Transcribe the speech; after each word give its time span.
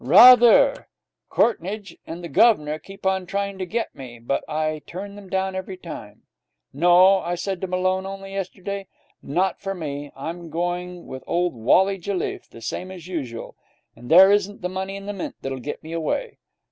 'Rather! 0.03 0.87
Courtneidge 1.29 1.95
and 2.07 2.23
the 2.23 2.27
Guv'nor 2.27 2.79
keep 2.79 3.05
on 3.05 3.27
trying 3.27 3.59
to 3.59 3.67
get 3.67 3.93
me, 3.93 4.17
but 4.17 4.43
I 4.49 4.81
turn 4.87 5.13
them 5.15 5.29
down 5.29 5.53
every 5.55 5.77
time. 5.77 6.23
"No," 6.73 7.19
I 7.19 7.35
said 7.35 7.61
to 7.61 7.67
Malone 7.67 8.07
only 8.07 8.33
yesterday, 8.33 8.87
"not 9.21 9.61
for 9.61 9.75
me! 9.75 10.11
I'm 10.15 10.49
going 10.49 11.05
with 11.05 11.23
old 11.27 11.53
Wally 11.53 11.99
Jelliffe, 11.99 12.49
the 12.49 12.61
same 12.61 12.89
as 12.89 13.05
usual, 13.05 13.55
and 13.95 14.09
there 14.09 14.31
isn't 14.31 14.63
the 14.63 14.69
money 14.69 14.95
in 14.95 15.05
the 15.05 15.13
Mint 15.13 15.35
that'll 15.43 15.59
get 15.59 15.83
me 15.83 15.91
away." 15.93 16.39